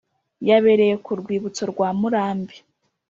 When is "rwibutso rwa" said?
1.19-1.87